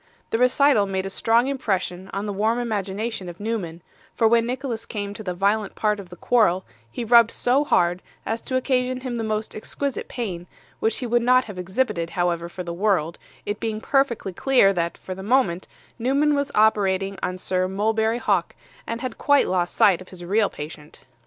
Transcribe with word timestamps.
The 0.31 0.39
recital 0.39 0.87
made 0.87 1.05
a 1.05 1.11
strong 1.11 1.45
impression 1.45 2.09
on 2.11 2.25
the 2.25 2.33
warm 2.33 2.57
imagination 2.57 3.29
of 3.29 3.39
Newman; 3.39 3.83
for 4.15 4.27
when 4.27 4.47
Nicholas 4.47 4.87
came 4.87 5.13
to 5.13 5.21
the 5.21 5.35
violent 5.35 5.75
part 5.75 5.99
of 5.99 6.09
the 6.09 6.15
quarrel, 6.15 6.65
he 6.91 7.03
rubbed 7.05 7.29
so 7.29 7.63
hard, 7.63 8.01
as 8.25 8.41
to 8.41 8.55
occasion 8.55 9.01
him 9.01 9.17
the 9.17 9.23
most 9.23 9.55
exquisite 9.55 10.07
pain, 10.07 10.47
which 10.79 10.97
he 10.97 11.05
would 11.05 11.21
not 11.21 11.45
have 11.45 11.59
exhibited, 11.59 12.09
however, 12.17 12.49
for 12.49 12.63
the 12.63 12.73
world, 12.73 13.19
it 13.45 13.59
being 13.59 13.79
perfectly 13.79 14.33
clear 14.33 14.73
that, 14.73 14.97
for 14.97 15.13
the 15.13 15.21
moment, 15.21 15.67
Newman 15.99 16.33
was 16.33 16.51
operating 16.55 17.19
on 17.21 17.37
Sir 17.37 17.67
Mulberry 17.67 18.17
Hawk, 18.17 18.55
and 18.87 19.01
had 19.01 19.19
quite 19.19 19.47
lost 19.47 19.75
sight 19.75 20.01
of 20.01 20.09
his 20.09 20.25
real 20.25 20.49
patient. 20.49 21.01